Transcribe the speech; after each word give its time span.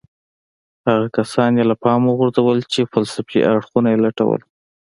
هغه 0.89 1.07
کسان 1.17 1.51
يې 1.59 1.63
له 1.71 1.75
پامه 1.83 2.07
وغورځول 2.11 2.57
چې 2.71 2.89
فلسفي 2.93 3.39
اړخونه 3.51 3.87
يې 3.93 3.97
لټول. 4.05 4.39